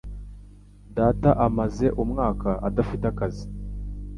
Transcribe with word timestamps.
Data 0.97 1.29
amaze 1.47 1.85
umwaka 2.03 2.49
adafite 2.67 3.05
akazi. 3.11 3.45